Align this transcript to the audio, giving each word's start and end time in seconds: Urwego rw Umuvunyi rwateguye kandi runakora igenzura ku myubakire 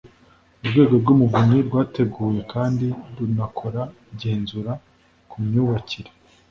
Urwego 0.61 0.93
rw 1.01 1.07
Umuvunyi 1.15 1.57
rwateguye 1.67 2.41
kandi 2.53 2.85
runakora 3.15 3.81
igenzura 4.13 4.71
ku 5.29 5.35
myubakire 5.45 6.11